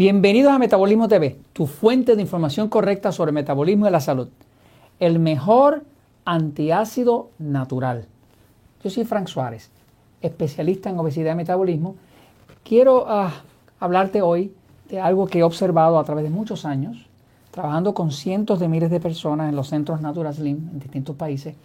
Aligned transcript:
Bienvenidos 0.00 0.50
a 0.50 0.58
Metabolismo 0.58 1.08
TV, 1.08 1.36
tu 1.52 1.66
fuente 1.66 2.16
de 2.16 2.22
información 2.22 2.70
correcta 2.70 3.12
sobre 3.12 3.32
metabolismo 3.32 3.86
y 3.86 3.90
la 3.90 4.00
salud. 4.00 4.28
El 4.98 5.18
mejor 5.18 5.84
antiácido 6.24 7.28
natural. 7.38 8.06
Yo 8.82 8.88
soy 8.88 9.04
Frank 9.04 9.26
Suárez, 9.26 9.70
especialista 10.22 10.88
en 10.88 10.98
obesidad 10.98 11.34
y 11.34 11.36
metabolismo. 11.36 11.96
Quiero 12.64 13.04
ah, 13.08 13.42
hablarte 13.78 14.22
hoy 14.22 14.54
de 14.88 15.00
algo 15.00 15.26
que 15.26 15.40
he 15.40 15.42
observado 15.42 15.98
a 15.98 16.04
través 16.04 16.24
de 16.24 16.30
muchos 16.30 16.64
años, 16.64 17.06
trabajando 17.50 17.92
con 17.92 18.10
cientos 18.10 18.58
de 18.58 18.68
miles 18.68 18.90
de 18.90 19.00
personas 19.00 19.50
en 19.50 19.56
los 19.56 19.68
centros 19.68 20.00
Natural 20.00 20.32
Slim 20.32 20.70
en 20.72 20.80
distintos 20.80 21.14
países. 21.14 21.56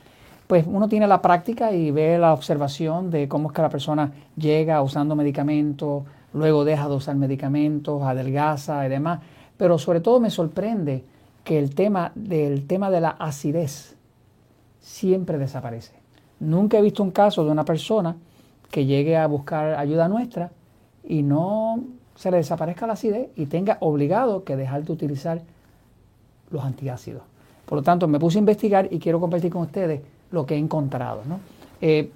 Pues 0.45 0.65
uno 0.67 0.89
tiene 0.89 1.07
la 1.07 1.21
práctica 1.21 1.71
y 1.71 1.89
ve 1.89 2.17
la 2.17 2.33
observación 2.33 3.11
de 3.11 3.29
cómo 3.29 3.47
es 3.47 3.55
que 3.55 3.61
la 3.61 3.69
persona 3.69 4.11
llega 4.35 4.81
usando 4.81 5.15
medicamentos, 5.15 6.03
luego 6.35 6.65
deja 6.65 6.87
de 6.87 6.95
usar 6.95 7.15
medicamentos, 7.15 8.03
adelgaza 8.03 8.85
y 8.85 8.89
demás. 8.89 9.21
Pero 9.57 9.77
sobre 9.77 10.01
todo 10.01 10.19
me 10.19 10.29
sorprende 10.29 11.03
que 11.43 11.57
el 11.57 11.73
tema 11.73 12.11
del 12.13 12.67
tema 12.67 12.91
de 12.91 13.01
la 13.01 13.09
acidez 13.09 13.95
siempre 14.81 15.37
desaparece. 15.37 15.93
Nunca 16.39 16.77
he 16.77 16.81
visto 16.81 17.01
un 17.01 17.11
caso 17.11 17.45
de 17.45 17.51
una 17.51 17.63
persona 17.63 18.15
que 18.69 18.85
llegue 18.85 19.15
a 19.15 19.27
buscar 19.27 19.75
ayuda 19.75 20.09
nuestra 20.09 20.51
y 21.07 21.23
no 21.23 21.83
se 22.15 22.31
le 22.31 22.37
desaparezca 22.37 22.85
la 22.85 22.93
acidez 22.93 23.29
y 23.35 23.45
tenga 23.45 23.77
obligado 23.79 24.43
que 24.43 24.55
dejar 24.55 24.83
de 24.83 24.91
utilizar 24.91 25.41
los 26.51 26.63
antiácidos. 26.63 27.23
Por 27.65 27.77
lo 27.77 27.83
tanto, 27.83 28.07
me 28.07 28.19
puse 28.19 28.37
a 28.37 28.39
investigar 28.39 28.87
y 28.91 28.99
quiero 28.99 29.19
compartir 29.19 29.51
con 29.51 29.61
ustedes 29.61 30.01
lo 30.31 30.45
que 30.45 30.55
he 30.55 30.57
encontrado. 30.57 31.21
Eh, 31.81 32.11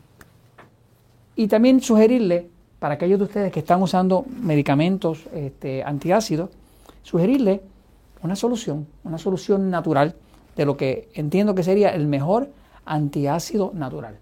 y 1.36 1.48
también 1.48 1.80
sugerirle 1.81 2.50
para 2.80 2.95
aquellos 2.95 3.19
de 3.19 3.25
ustedes 3.25 3.52
que 3.52 3.59
están 3.59 3.81
usando 3.81 4.25
medicamentos 4.41 5.25
este, 5.33 5.83
antiácidos, 5.83 6.49
sugerirle 7.03 7.61
una 8.21 8.36
solución, 8.36 8.88
una 9.03 9.17
solución 9.17 9.69
natural 9.69 10.16
de 10.55 10.66
lo 10.66 10.77
que 10.77 11.09
entiendo 11.13 11.55
que 11.55 11.63
sería 11.63 11.89
el 11.89 12.08
mejor 12.08 12.49
antiácido 12.86 13.71
natural. 13.73 14.17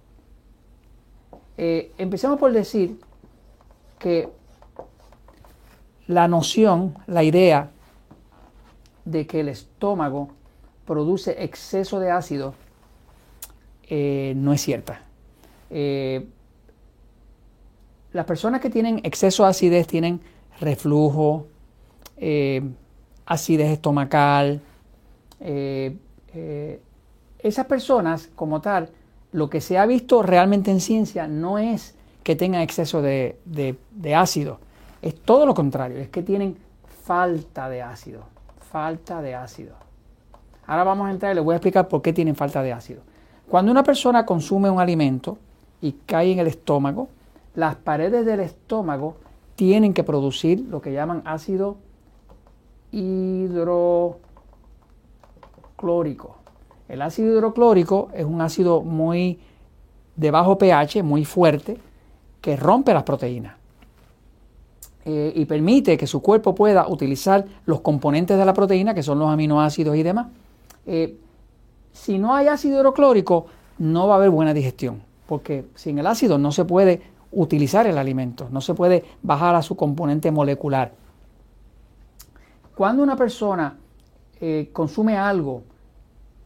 Eh, 1.58 1.92
empecemos 1.98 2.40
por 2.40 2.52
decir 2.52 3.00
que 3.98 4.30
la 6.08 6.28
noción, 6.28 6.96
la 7.08 7.24
idea 7.24 7.72
de 9.06 9.26
que 9.26 9.40
el 9.40 9.50
estómago 9.50 10.30
produce 10.86 11.44
exceso 11.44 12.00
de 12.00 12.12
ácido 12.12 12.54
eh, 13.90 14.34
no 14.36 14.54
es 14.54 14.62
cierta. 14.62 15.02
Eh, 15.70 16.28
las 18.14 18.26
personas 18.26 18.62
que 18.62 18.70
tienen 18.70 19.00
exceso 19.04 19.44
de 19.44 19.50
acidez 19.50 19.88
tienen 19.88 20.22
reflujo, 20.60 21.48
eh, 22.18 22.62
acidez 23.26 23.72
estomacal. 23.72 24.62
Eh, 25.40 25.96
eh, 26.34 26.82
esas 27.40 27.66
personas, 27.66 28.30
como 28.36 28.62
tal, 28.62 28.90
lo 29.32 29.50
que 29.50 29.62
se 29.62 29.78
ha 29.78 29.86
visto 29.86 30.24
realmente 30.24 30.72
en 30.72 30.82
ciencia 30.82 31.28
no 31.28 31.60
es 31.60 31.96
que 32.24 32.36
tengan 32.36 32.62
exceso 32.62 33.02
de, 33.02 33.38
de 33.46 34.16
ácido, 34.16 34.60
es 35.02 35.16
todo 35.16 35.46
lo 35.46 35.54
contrario, 35.54 35.98
es 36.00 36.10
que 36.10 36.24
tienen 36.24 36.58
falta 37.04 37.70
de 37.70 37.82
ácido, 37.82 38.24
falta 38.72 39.22
de 39.22 39.36
ácido. 39.36 39.76
Ahora 40.66 40.84
vamos 40.84 41.08
a 41.08 41.12
entrar 41.12 41.32
y 41.32 41.36
les 41.36 41.44
voy 41.44 41.54
a 41.54 41.58
explicar 41.58 41.88
por 41.88 42.02
qué 42.02 42.12
tienen 42.12 42.36
falta 42.36 42.62
de 42.62 42.74
ácido. 42.74 43.02
Cuando 43.48 43.72
una 43.72 43.84
persona 43.84 44.26
consume 44.26 44.70
un 44.70 44.82
alimento 44.82 45.38
y 45.82 45.94
cae 46.06 46.34
en 46.34 46.40
el 46.40 46.48
estómago, 46.48 47.08
las 47.58 47.76
paredes 47.76 48.24
del 48.24 48.40
estómago 48.40 49.16
tienen 49.56 49.96
que 49.96 50.04
producir 50.04 50.60
lo 50.70 50.80
que 50.80 50.94
llaman 50.94 51.24
ácido 51.26 51.78
hidroclórico. 52.92 54.20
El 56.88 57.02
ácido 57.02 57.34
hidroclórico 57.34 58.10
es 58.14 58.26
un 58.26 58.42
ácido 58.42 58.84
muy 58.84 59.40
de 60.16 60.30
bajo 60.30 60.60
pH, 60.60 61.02
muy 61.02 61.26
fuerte, 61.26 61.80
que 62.42 62.56
rompe 62.56 62.94
las 62.94 63.02
proteínas 63.02 63.56
eh, 65.04 65.34
y 65.36 65.46
permite 65.46 65.98
que 65.98 66.06
su 66.06 66.22
cuerpo 66.22 66.54
pueda 66.54 66.88
utilizar 66.88 67.44
los 67.66 67.82
componentes 67.82 68.38
de 68.38 68.46
la 68.46 68.54
proteína, 68.54 68.94
que 68.94 69.02
son 69.02 69.18
los 69.18 69.32
aminoácidos 69.32 69.96
y 69.96 70.04
demás. 70.04 70.28
Eh, 70.86 71.18
si 71.92 72.20
no 72.20 72.36
hay 72.36 72.50
ácido 72.50 72.78
hidroclórico, 72.78 73.48
no 73.80 74.08
va 74.08 74.14
a 74.14 74.18
haber 74.18 74.30
buena 74.30 74.54
digestión, 74.54 75.02
porque 75.26 75.66
sin 75.74 75.98
el 75.98 76.06
ácido 76.06 76.38
no 76.38 76.52
se 76.52 76.64
puede 76.64 77.17
utilizar 77.32 77.88
el 77.88 77.98
alimento, 77.98 78.48
no 78.52 78.62
se 78.62 78.74
puede 78.74 79.04
bajar 79.22 79.56
a 79.56 79.62
su 79.62 79.76
componente 79.76 80.32
molecular. 80.32 80.94
Cuando 82.76 83.04
una 83.04 83.16
persona 83.16 83.78
eh, 84.40 84.70
consume 84.72 85.18
algo 85.18 85.64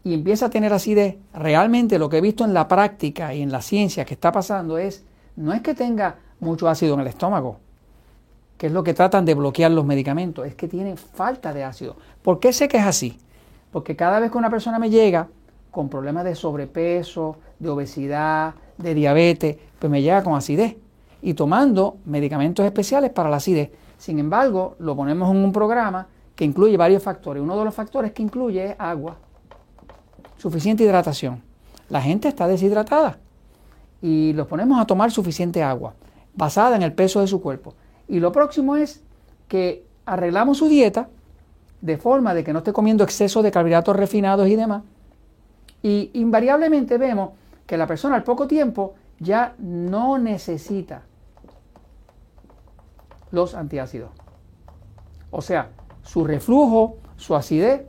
y 0.04 0.14
empieza 0.14 0.48
a 0.48 0.50
tener 0.50 0.74
acidez, 0.74 1.18
realmente 1.34 2.00
lo 2.00 2.10
que 2.10 2.18
he 2.18 2.22
visto 2.22 2.46
en 2.46 2.54
la 2.54 2.68
práctica 2.68 3.34
y 3.34 3.42
en 3.42 3.52
la 3.52 3.62
ciencia 3.62 4.06
que 4.06 4.14
está 4.14 4.32
pasando 4.32 4.78
es, 4.78 5.04
no 5.36 5.54
es 5.54 5.62
que 5.62 5.76
tenga 5.76 6.16
mucho 6.40 6.68
ácido 6.68 6.96
en 6.96 7.02
el 7.02 7.08
estómago, 7.08 7.58
que 8.58 8.68
es 8.68 8.74
lo 8.74 8.84
que 8.84 8.94
tratan 8.94 9.26
de 9.26 9.36
bloquear 9.36 9.72
los 9.72 9.86
medicamentos, 9.86 10.46
es 10.46 10.56
que 10.56 10.68
tiene 10.68 10.96
falta 10.96 11.54
de 11.54 11.64
ácido. 11.64 11.96
¿Por 12.22 12.40
qué 12.40 12.54
sé 12.54 12.68
que 12.68 12.78
es 12.78 12.86
así? 12.86 13.20
Porque 13.72 13.96
cada 13.96 14.20
vez 14.20 14.32
que 14.32 14.38
una 14.38 14.50
persona 14.50 14.80
me 14.80 14.90
llega 14.90 15.28
con 15.70 15.90
problemas 15.90 16.26
de 16.26 16.36
sobrepeso, 16.36 17.38
de 17.60 17.70
obesidad, 17.70 18.56
de 18.78 18.94
diabetes, 18.94 19.58
pues 19.80 19.92
me 19.92 20.02
llega 20.02 20.24
con 20.24 20.36
acidez 20.36 20.76
y 21.22 21.34
tomando 21.34 21.98
medicamentos 22.06 22.66
especiales 22.66 23.12
para 23.12 23.30
la 23.30 23.38
acidez. 23.38 23.72
Sin 23.98 24.20
embargo, 24.20 24.76
lo 24.80 24.96
ponemos 24.96 25.30
en 25.30 25.38
un 25.38 25.52
programa 25.52 26.08
que 26.36 26.46
incluye 26.46 26.76
varios 26.78 27.04
factores. 27.04 27.44
Uno 27.44 27.58
de 27.58 27.66
los 27.66 27.74
factores 27.74 28.12
que 28.14 28.24
incluye 28.24 28.72
es 28.72 28.76
agua, 28.80 29.18
suficiente 30.38 30.84
hidratación. 30.84 31.42
La 31.90 32.02
gente 32.02 32.28
está 32.28 32.48
deshidratada 32.48 33.20
y 34.02 34.34
los 34.34 34.48
ponemos 34.48 34.80
a 34.80 34.86
tomar 34.86 35.12
suficiente 35.12 35.62
agua, 35.62 35.94
basada 36.34 36.76
en 36.76 36.82
el 36.82 36.94
peso 36.94 37.22
de 37.22 37.28
su 37.28 37.42
cuerpo. 37.42 37.76
Y 38.08 38.20
lo 38.20 38.32
próximo 38.32 38.76
es 38.76 39.04
que 39.48 39.86
arreglamos 40.06 40.58
su 40.58 40.68
dieta 40.68 41.10
de 41.82 41.98
forma 41.98 42.34
de 42.34 42.44
que 42.44 42.54
no 42.54 42.60
esté 42.60 42.74
comiendo 42.74 43.04
exceso 43.04 43.44
de 43.44 43.52
carbohidratos 43.52 43.96
refinados 43.96 44.48
y 44.48 44.56
demás. 44.56 44.84
Y 45.84 46.12
invariablemente 46.14 46.98
vemos 46.98 47.32
que 47.66 47.78
la 47.78 47.88
persona 47.88 48.16
al 48.16 48.24
poco 48.24 48.48
tiempo 48.48 48.96
ya 49.20 49.56
no 49.60 50.18
necesita 50.18 51.04
los 53.32 53.56
antiácidos. 53.56 54.12
O 55.30 55.42
sea, 55.42 55.70
su 56.04 56.26
reflujo, 56.26 56.98
su 57.18 57.36
acidez, 57.36 57.84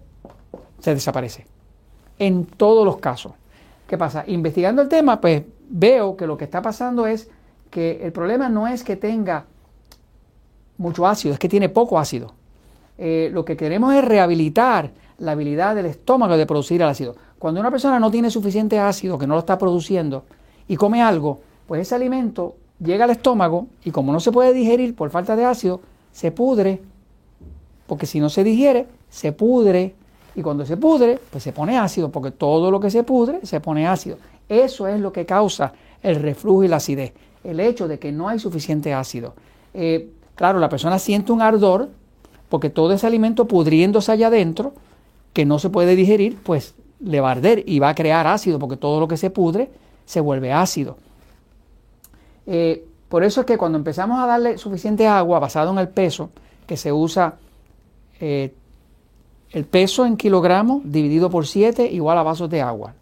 se 0.79 0.95
desaparece. 0.95 1.47
En 2.19 2.45
todos 2.45 2.85
los 2.85 2.99
casos. 2.99 3.33
¿Qué 3.87 3.99
pasa? 3.99 4.25
Investigando 4.27 4.83
el 4.83 4.89
tema, 4.89 5.21
pues 5.21 5.43
veo 5.69 6.17
que 6.17 6.27
lo 6.27 6.37
que 6.37 6.45
está 6.45 6.63
pasando 6.63 7.07
es 7.07 7.31
que 7.71 8.05
el 8.05 8.13
problema 8.13 8.49
no 8.49 8.69
es 8.69 8.85
que 8.85 8.97
tenga 8.97 9.47
mucho 10.77 11.07
ácido, 11.07 11.35
es 11.35 11.41
que 11.41 11.49
tiene 11.49 11.69
poco 11.69 11.99
ácido. 11.99 12.35
Eh, 12.99 13.31
lo 13.33 13.45
que 13.45 13.57
queremos 13.57 13.95
es 13.95 14.05
rehabilitar 14.05 14.93
la 15.23 15.33
habilidad 15.33 15.77
del 15.77 15.87
estómago 15.87 16.37
de 16.37 16.47
producir 16.47 16.83
el 16.83 16.89
ácido. 16.89 17.15
Cuando 17.39 17.61
una 17.61 17.71
persona 17.71 18.01
no 18.01 18.11
tiene 18.11 18.29
suficiente 18.29 18.79
ácido, 18.79 19.19
que 19.19 19.27
no 19.27 19.35
lo 19.35 19.41
está 19.41 19.57
produciendo, 19.57 20.25
y 20.67 20.77
come 20.77 21.01
algo, 21.01 21.41
pues 21.67 21.83
ese 21.83 21.95
alimento 21.95 22.57
llega 22.81 23.05
al 23.05 23.11
estómago 23.11 23.69
y 23.85 23.93
como 23.93 24.13
no 24.13 24.19
se 24.19 24.33
puede 24.33 24.53
digerir 24.53 24.97
por 24.97 25.11
falta 25.11 25.37
de 25.37 25.45
ácido, 25.45 25.81
se 26.11 26.33
pudre, 26.33 26.83
porque 27.87 28.07
si 28.07 28.19
no 28.19 28.29
se 28.29 28.43
digiere, 28.43 28.89
se 29.11 29.33
pudre. 29.33 29.95
Y 30.35 30.43
cuando 30.43 30.67
se 30.67 30.77
pudre, 30.77 31.21
pues 31.31 31.45
se 31.45 31.53
pone 31.53 31.79
ácido, 31.79 32.11
porque 32.11 32.33
todo 32.33 32.71
lo 32.71 32.81
que 32.81 32.91
se 32.91 33.05
pudre 33.05 33.47
se 33.47 33.61
pone 33.61 33.87
ácido. 33.87 34.17
Eso 34.49 34.89
es 34.89 34.99
lo 34.99 35.13
que 35.13 35.25
causa 35.25 35.73
el 36.03 36.17
reflujo 36.17 36.65
y 36.65 36.69
la 36.69 36.77
acidez, 36.77 37.13
el 37.45 37.61
hecho 37.61 37.87
de 37.87 38.01
que 38.01 38.11
no 38.11 38.29
hay 38.29 38.41
suficiente 38.41 38.93
ácido. 38.93 39.35
Eh, 39.73 40.11
claro, 40.35 40.59
la 40.59 40.69
persona 40.69 40.99
siente 40.99 41.31
un 41.31 41.43
ardor, 41.43 41.91
porque 42.49 42.71
todo 42.71 42.93
ese 42.93 43.07
alimento 43.07 43.47
pudriéndose 43.47 44.11
allá 44.11 44.27
adentro, 44.27 44.73
que 45.33 45.45
no 45.45 45.59
se 45.59 45.71
puede 45.71 45.97
digerir, 45.97 46.39
pues 46.43 46.75
le 47.01 47.21
va 47.21 47.29
a 47.29 47.33
arder 47.33 47.65
y 47.67 47.79
va 47.79 47.91
a 47.91 47.95
crear 47.95 48.27
ácido, 48.27 48.59
porque 48.59 48.77
todo 48.77 49.01
lo 49.01 49.09
que 49.09 49.17
se 49.17 49.31
pudre 49.31 49.71
se 50.05 50.21
vuelve 50.21 50.53
ácido. 50.53 50.97
Eh, 52.47 52.85
por 53.09 53.25
eso 53.25 53.41
es 53.41 53.47
que 53.47 53.59
cuando 53.59 53.79
empezamos 53.79 54.19
a 54.19 54.27
darle 54.27 54.59
suficiente 54.59 55.07
agua 55.07 55.39
basado 55.39 55.71
en 55.71 55.79
el 55.79 55.89
peso, 55.89 56.31
que 56.67 56.77
se 56.77 56.93
usa 56.93 57.35
eh, 58.21 58.55
el 59.51 59.65
peso 59.65 60.07
en 60.07 60.17
kilogramos 60.17 60.83
dividido 60.85 61.29
por 61.29 61.47
7 61.47 61.87
igual 61.93 62.19
a 62.19 62.23
vasos 62.23 62.49
de 62.49 62.63
agua. 62.63 62.95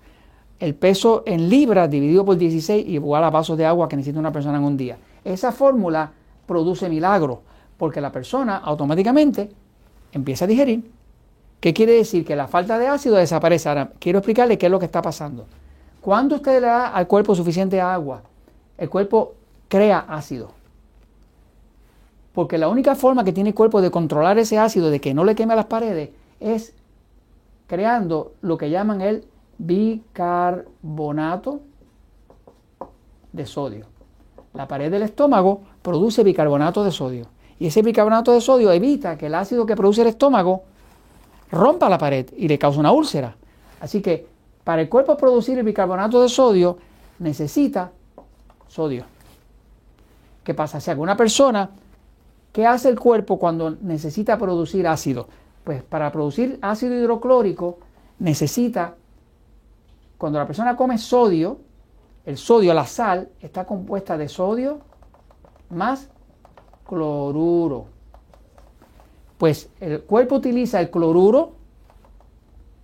El 0.58 0.74
peso 0.74 1.22
en 1.26 1.48
libras 1.48 1.88
dividido 1.88 2.24
por 2.24 2.36
16 2.36 2.88
igual 2.88 3.24
a 3.24 3.30
vasos 3.30 3.56
de 3.56 3.64
agua 3.64 3.88
que 3.88 3.96
necesita 3.96 4.18
una 4.18 4.32
persona 4.32 4.58
en 4.58 4.64
un 4.64 4.76
día. 4.76 4.98
Esa 5.24 5.52
fórmula 5.52 6.10
produce 6.46 6.88
milagros, 6.88 7.38
porque 7.78 8.00
la 8.00 8.10
persona 8.10 8.56
automáticamente 8.56 9.50
empieza 10.12 10.44
a 10.44 10.48
digerir. 10.48 10.90
¿Qué 11.60 11.74
quiere 11.74 11.92
decir? 11.92 12.24
Que 12.24 12.36
la 12.36 12.48
falta 12.48 12.78
de 12.78 12.88
ácido 12.88 13.16
desaparece. 13.16 13.68
Ahora, 13.68 13.90
quiero 13.98 14.18
explicarle 14.18 14.56
qué 14.56 14.66
es 14.66 14.72
lo 14.72 14.78
que 14.78 14.86
está 14.86 15.02
pasando. 15.02 15.46
Cuando 16.00 16.36
usted 16.36 16.60
le 16.60 16.66
da 16.66 16.88
al 16.88 17.06
cuerpo 17.06 17.34
suficiente 17.34 17.80
agua, 17.80 18.22
el 18.78 18.88
cuerpo 18.88 19.34
crea 19.68 20.06
ácido. 20.08 20.52
Porque 22.32 22.56
la 22.56 22.68
única 22.68 22.94
forma 22.94 23.24
que 23.24 23.32
tiene 23.32 23.50
el 23.50 23.54
cuerpo 23.54 23.82
de 23.82 23.90
controlar 23.90 24.38
ese 24.38 24.58
ácido, 24.58 24.90
de 24.90 25.00
que 25.00 25.12
no 25.12 25.24
le 25.24 25.34
queme 25.34 25.54
las 25.54 25.66
paredes, 25.66 26.10
es 26.38 26.72
creando 27.66 28.32
lo 28.40 28.56
que 28.56 28.70
llaman 28.70 29.02
el 29.02 29.24
bicarbonato 29.58 31.60
de 33.32 33.46
sodio. 33.46 33.86
La 34.54 34.66
pared 34.66 34.90
del 34.90 35.02
estómago 35.02 35.60
produce 35.82 36.24
bicarbonato 36.24 36.82
de 36.82 36.90
sodio. 36.90 37.26
Y 37.58 37.66
ese 37.66 37.82
bicarbonato 37.82 38.32
de 38.32 38.40
sodio 38.40 38.72
evita 38.72 39.18
que 39.18 39.26
el 39.26 39.34
ácido 39.34 39.66
que 39.66 39.76
produce 39.76 40.00
el 40.00 40.08
estómago 40.08 40.62
rompa 41.50 41.88
la 41.88 41.98
pared 41.98 42.26
y 42.36 42.48
le 42.48 42.58
cause 42.58 42.78
una 42.78 42.92
úlcera. 42.92 43.36
Así 43.80 44.00
que 44.00 44.26
para 44.64 44.82
el 44.82 44.88
cuerpo 44.88 45.16
producir 45.16 45.58
el 45.58 45.64
bicarbonato 45.64 46.22
de 46.22 46.28
sodio 46.28 46.78
necesita 47.18 47.90
sodio. 48.68 49.04
¿Qué 50.44 50.54
pasa? 50.54 50.80
Si 50.80 50.90
alguna 50.90 51.16
persona, 51.16 51.70
¿qué 52.52 52.66
hace 52.66 52.88
el 52.88 52.98
cuerpo 52.98 53.38
cuando 53.38 53.70
necesita 53.70 54.38
producir 54.38 54.86
ácido? 54.86 55.28
Pues 55.64 55.82
para 55.82 56.10
producir 56.10 56.58
ácido 56.62 56.94
hidroclórico 56.94 57.78
necesita, 58.18 58.94
cuando 60.18 60.38
la 60.38 60.46
persona 60.46 60.76
come 60.76 60.98
sodio, 60.98 61.58
el 62.24 62.36
sodio, 62.36 62.74
la 62.74 62.86
sal, 62.86 63.30
está 63.40 63.64
compuesta 63.64 64.16
de 64.16 64.28
sodio 64.28 64.80
más 65.70 66.08
cloruro. 66.86 67.86
Pues 69.40 69.70
el 69.80 70.02
cuerpo 70.02 70.34
utiliza 70.34 70.82
el 70.82 70.90
cloruro 70.90 71.52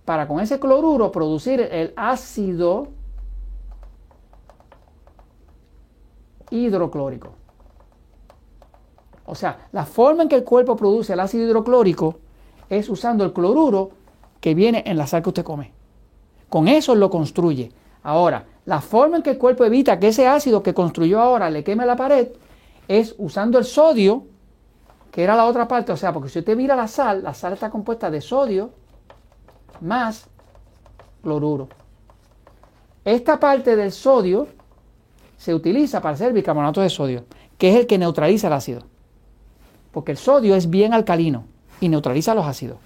para 0.05 0.27
con 0.27 0.39
ese 0.39 0.59
cloruro 0.59 1.11
producir 1.11 1.61
el 1.61 1.93
ácido 1.95 2.87
hidroclórico. 6.49 7.29
O 9.27 9.35
sea, 9.35 9.67
la 9.71 9.85
forma 9.85 10.23
en 10.23 10.29
que 10.29 10.35
el 10.35 10.43
cuerpo 10.43 10.75
produce 10.75 11.13
el 11.13 11.19
ácido 11.19 11.45
hidroclórico 11.45 12.15
es 12.71 12.89
usando 12.89 13.23
el 13.23 13.33
cloruro 13.33 13.91
que 14.41 14.55
viene 14.55 14.81
en 14.87 14.97
la 14.97 15.05
sal 15.05 15.21
que 15.21 15.29
usted 15.29 15.43
come. 15.43 15.73
Con 16.49 16.67
eso 16.67 16.95
lo 16.95 17.11
construye. 17.11 17.71
Ahora, 18.01 18.47
la 18.65 18.81
forma 18.81 19.17
en 19.17 19.21
que 19.21 19.29
el 19.29 19.37
cuerpo 19.37 19.63
evita 19.63 19.99
que 19.99 20.07
ese 20.07 20.25
ácido 20.25 20.63
que 20.63 20.73
construyó 20.73 21.21
ahora 21.21 21.51
le 21.51 21.63
queme 21.63 21.85
la 21.85 21.95
pared 21.95 22.29
es 22.87 23.13
usando 23.19 23.59
el 23.59 23.65
sodio 23.65 24.25
que 25.11 25.23
era 25.23 25.35
la 25.35 25.45
otra 25.45 25.67
parte, 25.67 25.91
o 25.91 25.97
sea, 25.97 26.13
porque 26.13 26.29
si 26.29 26.39
usted 26.39 26.55
mira 26.55 26.75
la 26.75 26.87
sal, 26.87 27.23
la 27.23 27.33
sal 27.33 27.53
está 27.53 27.69
compuesta 27.69 28.09
de 28.09 28.21
sodio 28.21 28.71
más 29.81 30.27
cloruro. 31.21 31.67
Esta 33.03 33.39
parte 33.39 33.75
del 33.75 33.91
sodio 33.91 34.47
se 35.37 35.53
utiliza 35.53 36.01
para 36.01 36.15
hacer 36.15 36.33
bicarbonato 36.33 36.81
de 36.81 36.89
sodio, 36.89 37.25
que 37.57 37.69
es 37.69 37.75
el 37.75 37.87
que 37.87 37.97
neutraliza 37.97 38.47
el 38.47 38.53
ácido. 38.53 38.81
Porque 39.91 40.11
el 40.11 40.17
sodio 40.17 40.55
es 40.55 40.69
bien 40.69 40.93
alcalino 40.93 41.45
y 41.79 41.89
neutraliza 41.89 42.35
los 42.35 42.45
ácidos. 42.45 42.77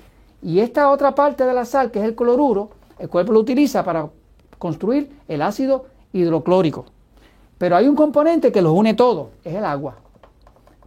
Y 0.42 0.60
esta 0.60 0.90
otra 0.92 1.16
parte 1.16 1.46
de 1.46 1.54
la 1.54 1.66
sal, 1.66 1.92
que 1.92 2.00
es 2.00 2.06
el 2.06 2.16
cloruro, 2.16 2.72
el 3.00 3.10
cuerpo 3.10 3.34
lo 3.34 3.40
utiliza 3.40 3.84
para 3.84 4.10
construir 4.58 5.12
el 5.28 5.42
ácido 5.42 5.86
hidroclórico. 6.14 6.86
Pero 7.58 7.76
hay 7.76 7.88
un 7.88 7.96
componente 7.96 8.52
que 8.52 8.62
los 8.62 8.74
une 8.74 8.94
todo, 8.94 9.32
es 9.44 9.56
el 9.56 9.66
agua. 9.66 9.96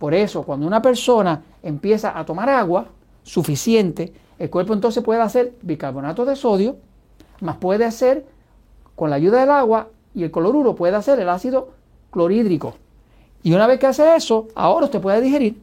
Por 0.05 0.13
eso, 0.13 0.43
cuando 0.43 0.67
una 0.67 0.83
persona 0.83 1.45
empieza 1.63 2.19
a 2.19 2.27
tomar 2.27 2.51
agua 2.51 2.89
suficiente, 3.23 4.13
el 4.39 4.51
cuerpo 4.51 4.75
entonces 4.75 5.03
puede 5.03 5.23
hacer 5.23 5.55
bicarbonato 5.63 6.27
de 6.27 6.37
sodio, 6.37 6.77
más 7.41 7.57
puede 7.57 7.87
hacer, 7.87 8.27
con 8.97 9.09
la 9.09 9.17
ayuda 9.17 9.41
del 9.41 9.49
agua 9.49 9.89
y 10.15 10.25
el 10.25 10.31
cloruro, 10.31 10.75
puede 10.75 10.95
hacer 10.95 11.21
el 11.21 11.31
ácido 11.31 11.71
clorhídrico. 12.11 12.75
Y 13.43 13.55
una 13.55 13.67
vez 13.67 13.81
que 13.81 13.87
hace 13.87 14.15
eso, 14.15 14.49
ahora 14.55 14.85
usted 14.85 15.01
puede 15.01 15.23
digerir. 15.23 15.59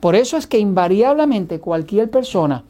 Por 0.00 0.14
eso 0.14 0.38
es 0.38 0.46
que 0.46 0.58
invariablemente 0.58 1.60
cualquier 1.60 2.10
persona 2.10 2.64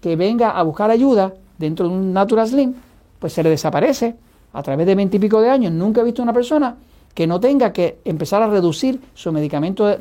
que 0.00 0.14
venga 0.14 0.50
a 0.50 0.62
buscar 0.62 0.92
ayuda 0.92 1.34
dentro 1.58 1.88
de 1.88 1.92
un 1.92 2.12
Natural 2.12 2.46
Slim, 2.46 2.74
pues 3.18 3.32
se 3.32 3.42
le 3.42 3.50
desaparece 3.50 4.14
a 4.52 4.62
través 4.62 4.86
de 4.86 4.94
veintipico 4.94 5.40
de 5.40 5.50
años. 5.50 5.72
Nunca 5.72 6.02
he 6.02 6.04
visto 6.04 6.22
una 6.22 6.32
persona 6.32 6.76
que 7.14 7.26
no 7.26 7.40
tenga 7.40 7.72
que 7.72 7.98
empezar 8.04 8.42
a 8.42 8.46
reducir 8.46 9.00
su 9.12 9.32
medicamento 9.32 9.98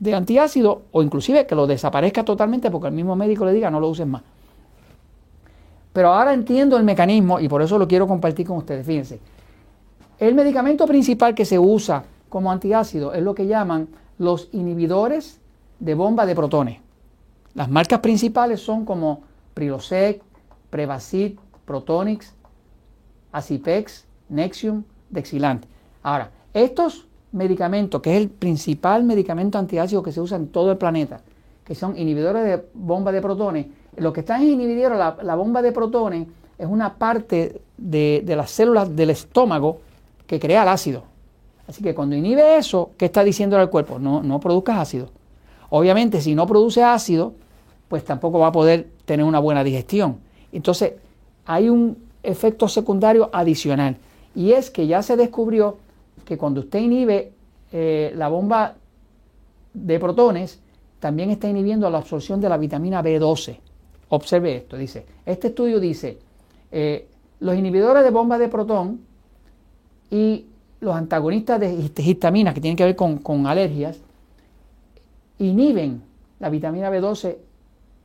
de 0.00 0.14
antiácido 0.14 0.82
o 0.90 1.02
inclusive 1.02 1.46
que 1.46 1.54
lo 1.54 1.66
desaparezca 1.66 2.24
totalmente 2.24 2.70
porque 2.70 2.88
el 2.88 2.94
mismo 2.94 3.14
médico 3.14 3.44
le 3.44 3.52
diga 3.52 3.70
no 3.70 3.78
lo 3.78 3.88
uses 3.88 4.06
más. 4.06 4.22
Pero 5.92 6.12
ahora 6.12 6.32
entiendo 6.32 6.76
el 6.76 6.84
mecanismo 6.84 7.38
y 7.38 7.48
por 7.48 7.62
eso 7.62 7.78
lo 7.78 7.86
quiero 7.86 8.08
compartir 8.08 8.46
con 8.46 8.56
ustedes. 8.56 8.86
Fíjense, 8.86 9.20
el 10.18 10.34
medicamento 10.34 10.86
principal 10.86 11.34
que 11.34 11.44
se 11.44 11.58
usa 11.58 12.04
como 12.28 12.50
antiácido 12.50 13.12
es 13.12 13.22
lo 13.22 13.34
que 13.34 13.46
llaman 13.46 13.88
los 14.18 14.48
inhibidores 14.52 15.38
de 15.78 15.94
bomba 15.94 16.26
de 16.26 16.34
protones. 16.34 16.78
Las 17.54 17.68
marcas 17.68 18.00
principales 18.00 18.60
son 18.60 18.84
como 18.84 19.22
Prilosec, 19.54 20.22
Prevacid, 20.70 21.38
Protonix, 21.64 22.32
Acipex, 23.32 24.04
Nexium, 24.28 24.84
Dexilant. 25.10 25.64
Ahora, 26.02 26.30
estos 26.54 27.06
medicamento, 27.32 28.02
que 28.02 28.16
es 28.16 28.22
el 28.22 28.28
principal 28.28 29.04
medicamento 29.04 29.58
antiácido 29.58 30.02
que 30.02 30.12
se 30.12 30.20
usa 30.20 30.36
en 30.36 30.48
todo 30.48 30.72
el 30.72 30.78
planeta, 30.78 31.20
que 31.64 31.74
son 31.74 31.96
inhibidores 31.96 32.44
de 32.44 32.64
bomba 32.74 33.12
de 33.12 33.20
protones, 33.20 33.66
lo 33.96 34.12
que 34.12 34.20
están 34.20 34.42
inhibiendo 34.42 34.96
la, 34.96 35.16
la 35.22 35.34
bomba 35.34 35.62
de 35.62 35.72
protones 35.72 36.26
es 36.60 36.66
una 36.66 36.94
parte 36.94 37.62
de, 37.78 38.22
las 38.26 38.50
células 38.50 38.94
del 38.94 39.10
estómago 39.10 39.80
que 40.26 40.38
crea 40.38 40.62
el 40.62 40.68
ácido. 40.68 41.04
Así 41.66 41.82
que 41.82 41.94
cuando 41.94 42.14
inhibe 42.14 42.58
eso, 42.58 42.90
¿qué 42.98 43.06
está 43.06 43.24
diciendo 43.24 43.56
al 43.56 43.70
cuerpo? 43.70 43.98
No, 43.98 44.22
no 44.22 44.40
produzcas 44.40 44.78
ácido. 44.78 45.08
Obviamente, 45.70 46.20
si 46.20 46.34
no 46.34 46.46
produce 46.46 46.82
ácido, 46.82 47.32
pues 47.88 48.04
tampoco 48.04 48.38
va 48.40 48.48
a 48.48 48.52
poder 48.52 48.88
tener 49.06 49.24
una 49.24 49.38
buena 49.38 49.64
digestión. 49.64 50.18
Entonces, 50.52 50.92
hay 51.46 51.70
un 51.70 51.96
efecto 52.22 52.68
secundario 52.68 53.30
adicional. 53.32 53.96
Y 54.34 54.52
es 54.52 54.70
que 54.70 54.86
ya 54.86 55.02
se 55.02 55.16
descubrió 55.16 55.78
que 56.30 56.38
cuando 56.38 56.60
usted 56.60 56.78
inhibe 56.78 57.32
eh, 57.72 58.12
la 58.14 58.28
bomba 58.28 58.76
de 59.74 59.98
protones, 59.98 60.60
también 61.00 61.28
está 61.30 61.48
inhibiendo 61.48 61.90
la 61.90 61.98
absorción 61.98 62.40
de 62.40 62.48
la 62.48 62.56
vitamina 62.56 63.02
B12. 63.02 63.58
Observe 64.10 64.58
esto, 64.58 64.76
dice, 64.76 65.04
este 65.26 65.48
estudio 65.48 65.80
dice, 65.80 66.20
eh, 66.70 67.08
los 67.40 67.56
inhibidores 67.56 68.04
de 68.04 68.10
bomba 68.10 68.38
de 68.38 68.46
protón 68.46 69.00
y 70.08 70.44
los 70.78 70.94
antagonistas 70.94 71.58
de 71.58 71.90
histamina 71.96 72.54
que 72.54 72.60
tienen 72.60 72.76
que 72.76 72.84
ver 72.84 72.94
con, 72.94 73.18
con 73.18 73.48
alergias, 73.48 73.98
inhiben 75.40 76.00
la 76.38 76.48
vitamina 76.48 76.92
B12 76.92 77.38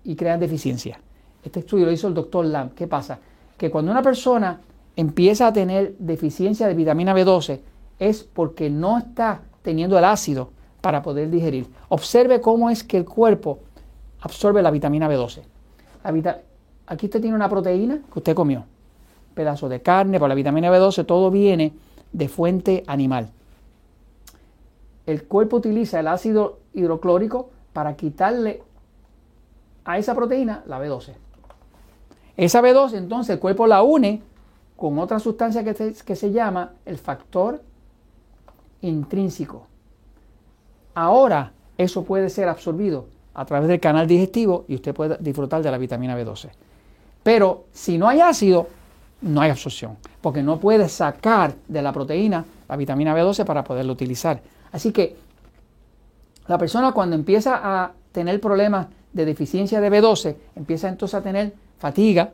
y 0.03 0.15
crean 0.15 0.39
deficiencia. 0.39 0.99
Este 1.43 1.59
estudio 1.59 1.85
lo 1.85 1.91
hizo 1.91 2.07
el 2.07 2.15
doctor 2.15 2.43
Lam. 2.43 2.71
¿Qué 2.71 2.87
pasa? 2.87 3.19
Que 3.55 3.69
cuando 3.69 3.91
una 3.91 4.01
persona 4.01 4.61
empieza 4.95 5.45
a 5.45 5.53
tener 5.53 5.95
deficiencia 5.99 6.67
de 6.67 6.73
vitamina 6.73 7.13
B12, 7.13 7.59
es 7.99 8.23
porque 8.23 8.69
no 8.69 8.97
está 8.97 9.41
teniendo 9.61 9.97
el 9.97 10.05
ácido 10.05 10.49
para 10.81 11.01
poder 11.01 11.29
digerir. 11.29 11.67
Observe 11.89 12.41
cómo 12.41 12.69
es 12.69 12.83
que 12.83 12.97
el 12.97 13.05
cuerpo 13.05 13.59
absorbe 14.21 14.61
la 14.61 14.71
vitamina 14.71 15.09
B12. 15.09 15.41
Aquí 16.87 17.05
usted 17.07 17.21
tiene 17.21 17.35
una 17.35 17.49
proteína 17.49 17.99
que 18.11 18.19
usted 18.19 18.35
comió, 18.35 18.65
pedazo 19.33 19.67
de 19.69 19.81
carne, 19.81 20.19
por 20.19 20.29
la 20.29 20.35
vitamina 20.35 20.69
B12, 20.69 21.05
todo 21.05 21.31
viene 21.31 21.73
de 22.11 22.27
fuente 22.27 22.83
animal. 22.85 23.31
El 25.05 25.23
cuerpo 25.23 25.57
utiliza 25.57 25.99
el 25.99 26.07
ácido 26.07 26.59
hidroclórico 26.73 27.49
para 27.73 27.95
quitarle 27.95 28.61
a 29.83 29.97
esa 29.97 30.15
proteína 30.15 30.63
la 30.67 30.79
B12. 30.79 31.13
Esa 32.37 32.61
B12 32.61 32.97
entonces 32.97 33.33
el 33.35 33.39
cuerpo 33.39 33.65
la 33.65 33.81
une 33.81 34.21
con 34.75 34.99
otra 34.99 35.19
sustancia 35.19 35.63
que 35.63 35.93
que 35.93 36.15
se 36.15 36.31
llama 36.31 36.73
el 36.85 36.97
factor 36.97 37.61
intrínseco. 38.85 39.67
Ahora 40.93 41.51
eso 41.77 42.03
puede 42.03 42.29
ser 42.29 42.47
absorbido 42.47 43.07
a 43.33 43.45
través 43.45 43.67
del 43.67 43.79
canal 43.79 44.07
digestivo 44.07 44.65
y 44.67 44.75
usted 44.75 44.93
puede 44.93 45.17
disfrutar 45.19 45.61
de 45.61 45.69
la 45.69 45.77
vitamina 45.77 46.17
B12. 46.17 46.49
Pero 47.21 47.65
si 47.71 47.97
no 47.97 48.07
hay 48.07 48.21
ácido, 48.21 48.67
no 49.21 49.41
hay 49.41 49.49
absorción, 49.49 49.97
porque 50.21 50.41
no 50.41 50.59
puede 50.59 50.87
sacar 50.87 51.55
de 51.67 51.81
la 51.81 51.91
proteína 51.91 52.45
la 52.67 52.75
vitamina 52.77 53.15
B12 53.15 53.45
para 53.45 53.63
poderlo 53.63 53.93
utilizar. 53.93 54.41
Así 54.71 54.91
que 54.91 55.15
la 56.47 56.57
persona 56.57 56.91
cuando 56.91 57.15
empieza 57.15 57.59
a 57.63 57.91
tener 58.11 58.39
problemas 58.39 58.87
de 59.11 59.25
deficiencia 59.25 59.81
de 59.81 59.91
B12, 59.91 60.35
empieza 60.55 60.87
entonces 60.87 61.15
a 61.15 61.21
tener 61.21 61.53
fatiga, 61.77 62.31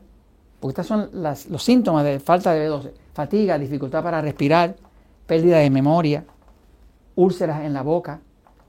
porque 0.60 0.80
estos 0.80 0.86
son 0.86 1.10
los 1.12 1.62
síntomas 1.62 2.04
de 2.04 2.20
falta 2.20 2.52
de 2.52 2.68
B12, 2.68 2.90
fatiga, 3.14 3.58
dificultad 3.58 4.02
para 4.02 4.20
respirar, 4.20 4.76
pérdida 5.26 5.58
de 5.58 5.70
memoria, 5.70 6.24
úlceras 7.16 7.62
en 7.62 7.72
la 7.72 7.82
boca, 7.82 8.20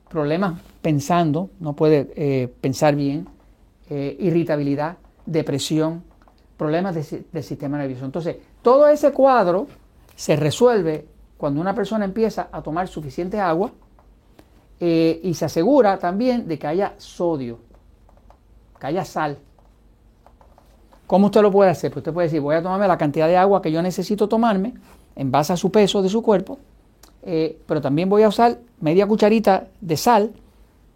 problemas 0.09 0.59
pensando, 0.81 1.49
no 1.59 1.73
puede 1.73 2.11
eh, 2.15 2.53
pensar 2.61 2.95
bien, 2.95 3.27
eh, 3.89 4.15
irritabilidad, 4.19 4.97
depresión, 5.25 6.03
problemas 6.57 6.95
del 6.95 7.43
sistema 7.43 7.77
nervioso. 7.77 8.05
Entonces, 8.05 8.37
todo 8.61 8.87
ese 8.87 9.11
cuadro 9.11 9.67
se 10.15 10.35
resuelve 10.35 11.07
cuando 11.37 11.59
una 11.59 11.73
persona 11.73 12.05
empieza 12.05 12.47
a 12.51 12.61
tomar 12.61 12.87
suficiente 12.87 13.39
agua 13.39 13.71
eh, 14.79 15.19
y 15.23 15.33
se 15.33 15.45
asegura 15.45 15.97
también 15.97 16.47
de 16.47 16.57
que 16.59 16.67
haya 16.67 16.93
sodio, 16.97 17.59
que 18.79 18.87
haya 18.87 19.03
sal. 19.03 19.37
¿Cómo 21.07 21.27
usted 21.27 21.41
lo 21.41 21.51
puede 21.51 21.69
hacer? 21.71 21.91
Pues 21.91 22.01
usted 22.01 22.13
puede 22.13 22.27
decir, 22.27 22.41
voy 22.41 22.55
a 22.55 22.63
tomarme 22.63 22.87
la 22.87 22.97
cantidad 22.97 23.27
de 23.27 23.37
agua 23.37 23.61
que 23.61 23.71
yo 23.71 23.81
necesito 23.81 24.27
tomarme 24.27 24.73
en 25.15 25.31
base 25.31 25.53
a 25.53 25.57
su 25.57 25.71
peso 25.71 26.01
de 26.01 26.09
su 26.09 26.21
cuerpo, 26.21 26.59
eh, 27.25 27.57
pero 27.65 27.81
también 27.81 28.09
voy 28.09 28.23
a 28.23 28.27
usar 28.27 28.59
media 28.81 29.07
cucharita 29.07 29.67
de 29.79 29.97
sal 29.97 30.31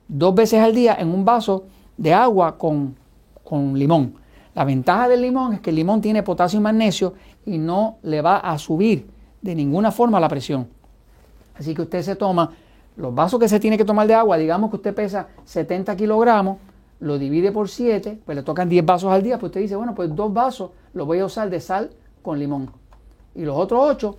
dos 0.07 0.36
veces 0.36 0.60
al 0.60 0.74
día 0.74 0.96
en 1.00 1.10
un 1.10 1.25
vaso 1.25 1.65
de 1.98 2.13
agua 2.13 2.57
con, 2.57 2.96
con 3.43 3.77
limón. 3.77 4.15
La 4.55 4.65
ventaja 4.65 5.07
del 5.07 5.22
limón 5.22 5.53
es 5.53 5.62
que 5.62 5.69
el 5.69 5.75
limón 5.75 6.01
tiene 6.01 6.24
potasio 6.24 6.60
y 6.60 6.63
magnesio 6.63 7.13
y 7.46 7.57
no 7.57 7.98
le 8.03 8.22
va 8.22 8.38
a 8.38 8.57
subir 8.57 9.07
de 9.41 9.55
ninguna 9.55 9.91
forma 9.91 10.19
la 10.19 10.27
presión. 10.27 10.67
Así 11.57 11.74
que 11.74 11.84
usted 11.84 12.01
se 12.01 12.15
toma 12.15 12.51
los 12.96 13.13
vasos 13.13 13.39
que 13.39 13.48
se 13.48 13.60
tiene 13.60 13.77
que 13.77 13.86
tomar 13.86 14.07
de 14.07 14.15
agua, 14.15 14.38
digamos 14.38 14.69
que 14.69 14.77
usted 14.77 14.93
pesa 14.93 15.27
70 15.46 15.96
kilogramos, 15.96 16.57
lo 17.00 17.19
divide 17.19 17.51
por 17.51 17.69
7, 17.69 18.19
pues 18.25 18.36
le 18.36 18.43
tocan 18.43 18.67
10 18.67 18.86
vasos 18.86 19.12
al 19.12 19.22
día, 19.22 19.38
pues 19.38 19.51
usted 19.51 19.62
dice, 19.62 19.75
bueno, 19.75 19.93
pues 19.93 20.13
dos 20.15 20.34
vasos 20.34 20.72
los 20.93 21.05
voy 21.05 21.19
a 21.19 21.25
usar 21.25 21.50
de 21.50 21.60
sal 21.62 21.91
con 22.24 22.39
limón 22.39 22.72
y 23.36 23.43
los 23.43 23.55
otros 23.55 23.79
8 23.84 24.17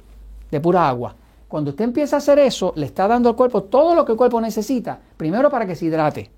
de 0.50 0.60
pura 0.60 0.88
agua. 0.88 1.14
Cuando 1.48 1.70
usted 1.70 1.84
empieza 1.84 2.16
a 2.16 2.18
hacer 2.18 2.38
eso, 2.38 2.72
le 2.76 2.86
está 2.86 3.08
dando 3.08 3.30
al 3.30 3.36
cuerpo 3.36 3.62
todo 3.64 3.94
lo 3.94 4.04
que 4.04 4.12
el 4.12 4.18
cuerpo 4.18 4.40
necesita, 4.40 5.00
primero 5.16 5.50
para 5.50 5.66
que 5.66 5.74
se 5.74 5.86
hidrate, 5.86 6.30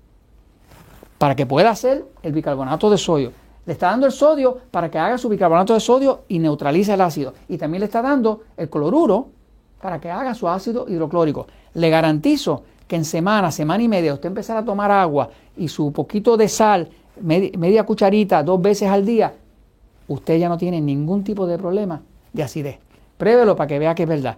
para 1.17 1.35
que 1.35 1.45
pueda 1.45 1.69
hacer 1.69 2.05
el 2.23 2.31
bicarbonato 2.31 2.89
de 2.89 2.97
sodio. 2.97 3.33
Le 3.65 3.73
está 3.73 3.87
dando 3.91 4.07
el 4.07 4.11
sodio 4.11 4.57
para 4.71 4.89
que 4.89 4.97
haga 4.97 5.17
su 5.17 5.29
bicarbonato 5.29 5.73
de 5.73 5.79
sodio 5.79 6.21
y 6.29 6.39
neutralice 6.39 6.93
el 6.93 7.01
ácido. 7.01 7.33
Y 7.47 7.57
también 7.57 7.81
le 7.81 7.85
está 7.85 8.01
dando 8.01 8.41
el 8.57 8.69
cloruro 8.69 9.27
para 9.81 9.99
que 9.99 10.09
haga 10.09 10.33
su 10.33 10.47
ácido 10.47 10.87
hidroclórico. 10.87 11.45
Le 11.73 11.89
garantizo 11.89 12.63
que 12.87 12.95
en 12.95 13.05
semana, 13.05 13.51
semana 13.51 13.83
y 13.83 13.87
media, 13.87 14.13
usted 14.13 14.29
empezará 14.29 14.61
a 14.61 14.65
tomar 14.65 14.89
agua 14.91 15.29
y 15.57 15.67
su 15.67 15.91
poquito 15.91 16.37
de 16.37 16.47
sal, 16.47 16.89
media, 17.21 17.85
cucharita, 17.85 18.41
dos 18.43 18.61
veces 18.61 18.89
al 18.89 19.05
día, 19.05 19.33
usted 20.07 20.37
ya 20.37 20.49
no 20.49 20.57
tiene 20.57 20.81
ningún 20.81 21.23
tipo 21.23 21.45
de 21.45 21.57
problema 21.57 22.01
de 22.33 22.43
acidez. 22.43 22.79
Pruébelo 23.17 23.55
para 23.55 23.67
que 23.67 23.77
vea 23.77 23.93
que 23.93 24.03
es 24.03 24.09
verdad. 24.09 24.37